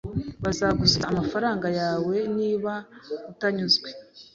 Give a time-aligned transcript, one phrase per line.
[0.43, 2.73] Bazagusubiza amafaranga yawe niba
[3.31, 3.87] utanyuzwe